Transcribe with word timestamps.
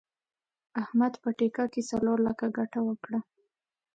احمد 0.81 1.13
په 1.23 1.29
ټېکه 1.37 1.65
کې 1.73 1.81
څلور 1.91 2.17
لکه 2.27 2.45
ګټه 2.57 2.79
وکړه. 2.87 3.19